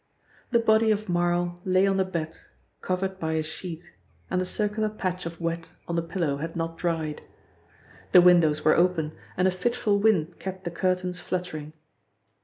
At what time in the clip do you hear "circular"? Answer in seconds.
4.47-4.89